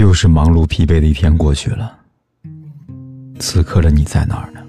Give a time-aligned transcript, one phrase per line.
[0.00, 1.94] 又是忙碌疲惫的一天过去了，
[3.38, 4.60] 此刻的你在哪儿呢？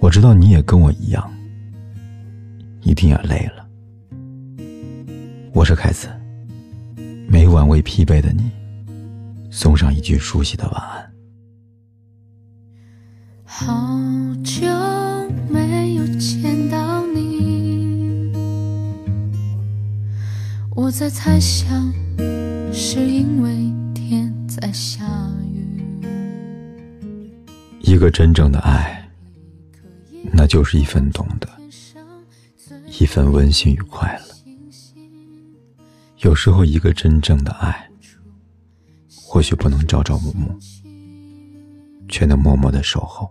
[0.00, 1.30] 我知道你也跟我一样，
[2.80, 3.68] 一定也累了。
[5.52, 6.08] 我是凯子，
[7.28, 8.50] 每晚为疲惫的你
[9.50, 11.12] 送上一句熟悉的晚安。
[13.44, 14.00] 好
[14.42, 14.62] 久
[15.50, 18.32] 没有见到你，
[20.74, 21.92] 我在猜想。
[22.72, 23.49] 是因为
[27.90, 29.10] 一个真正的爱，
[30.32, 31.48] 那就是一份懂得，
[33.00, 35.02] 一份温馨与快乐。
[36.18, 37.90] 有时候，一个真正的爱，
[39.16, 40.56] 或许不能朝朝暮暮，
[42.08, 43.28] 却能默默的守候，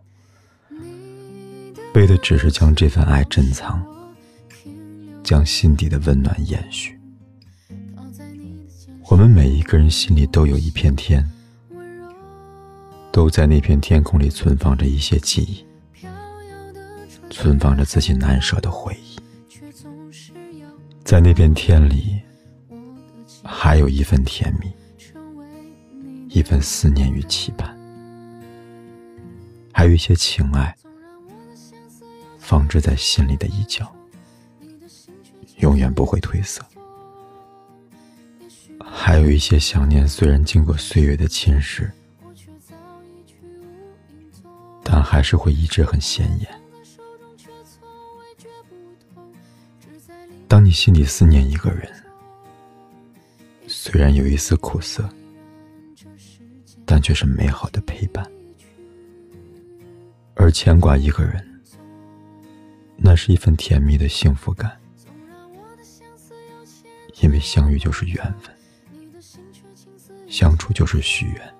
[1.95, 3.81] 为的只是将这份爱珍藏，
[5.23, 6.99] 将心底的温暖延续。
[9.05, 11.25] 我们每一个人心里都有一片天，
[13.11, 15.65] 都在那片天空里存放着一些记忆，
[17.29, 19.17] 存放着自己难舍的回忆。
[21.03, 22.21] 在那片天里，
[23.43, 24.71] 还有一份甜蜜，
[26.29, 27.75] 一份思念与期盼，
[29.73, 30.75] 还有一些情爱，
[32.37, 33.91] 放置在心里的一角，
[35.57, 36.63] 永远不会褪色。
[38.79, 41.89] 还有一些想念，虽然经过岁月的侵蚀，
[45.11, 46.61] 还是会一直很显眼。
[50.47, 51.91] 当你心里思念一个人，
[53.67, 55.09] 虽然有一丝苦涩，
[56.85, 58.23] 但却是美好的陪伴；
[60.35, 61.43] 而牵挂一个人，
[62.95, 64.79] 那是一份甜蜜的幸福感，
[67.19, 68.55] 因为相遇就是缘分。
[70.27, 71.53] 相处就是许愿，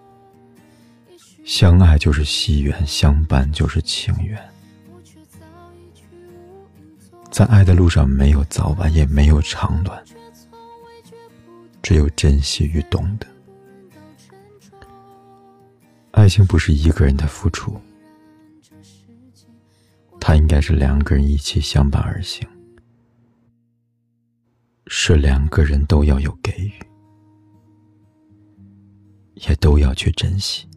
[1.50, 4.40] 相爱就是惜缘，相伴就是情缘。
[7.32, 10.00] 在爱的路上，没有早晚，也没有长短，
[11.82, 13.26] 只有珍惜与懂得。
[16.12, 17.82] 爱情不是一个人的付出，
[20.20, 22.48] 它应该是两个人一起相伴而行，
[24.86, 26.72] 是两个人都要有给予。
[29.48, 30.68] 也都要去珍惜。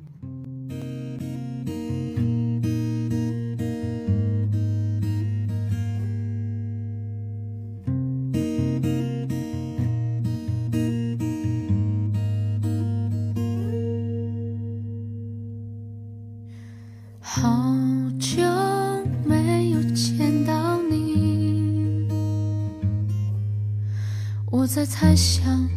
[24.75, 25.69] 在猜想，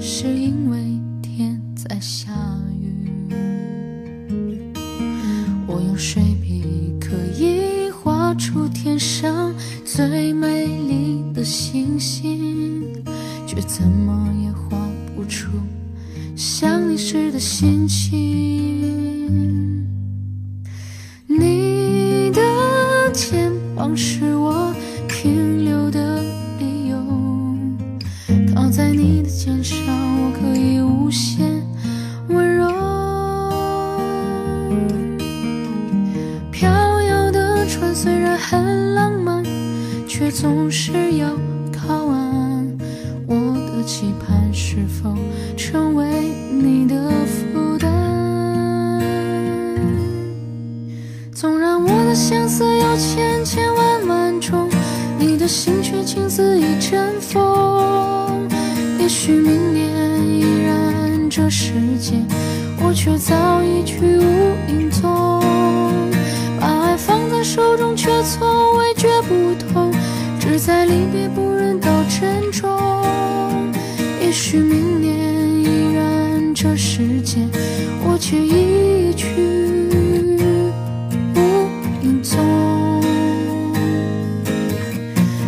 [0.00, 0.78] 是因为
[1.20, 1.60] 天。
[1.76, 2.32] 在下
[2.80, 3.12] 雨，
[5.66, 9.54] 我用水笔可以画出天上
[9.84, 13.04] 最美丽的星星，
[13.46, 14.78] 却怎么也画
[15.14, 15.50] 不出
[16.34, 19.03] 想你时的心情。
[38.36, 39.42] 很浪漫
[40.06, 41.28] 却总是要
[41.72, 42.78] 靠岸，
[43.26, 43.34] 我
[43.76, 45.16] 的期盼是否
[45.56, 46.06] 成为
[46.50, 47.90] 你的负担？
[51.32, 54.68] 纵然我的相思有千千万万种，
[55.18, 58.48] 你的心却轻似一阵风。
[58.98, 59.90] 也许明年
[60.26, 62.14] 依然这世界，
[62.80, 64.22] 我却早已去无
[64.72, 65.23] 影踪。
[67.54, 69.92] 手中，却从未觉不痛。
[70.40, 72.68] 只在离别不忍到珍重，
[74.20, 75.14] 也许明年
[75.62, 77.38] 依然这世界，
[78.02, 79.26] 我却一去
[81.36, 81.38] 无
[82.02, 83.00] 影踪。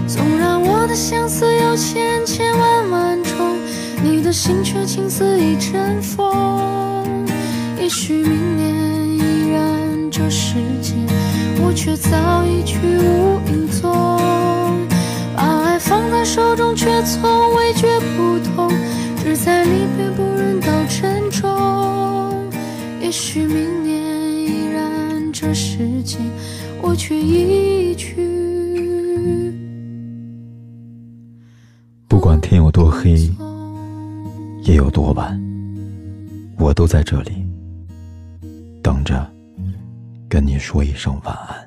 [0.06, 3.58] 纵然我的相思有千千万万种，
[4.04, 4.32] 你的。
[4.32, 7.26] 心却情似一阵风。
[7.80, 8.68] 也许明年
[9.18, 9.85] 依然
[10.18, 10.94] 这世界，
[11.62, 13.92] 我却早已去无影踪。
[15.36, 17.86] 把爱放在手中，却从未觉
[18.16, 18.70] 不同，
[19.22, 22.50] 只在离别不忍到珍重。
[22.98, 23.92] 也许明年
[24.32, 26.16] 依然这世界，
[26.80, 28.16] 我却已去。
[32.08, 33.30] 不管天有多黑，
[34.62, 35.38] 夜有多晚，
[36.58, 37.32] 我都在这里
[38.82, 39.30] 等着，
[40.28, 41.65] 跟你说一声晚安。